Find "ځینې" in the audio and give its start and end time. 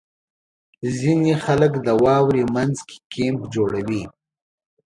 0.97-1.33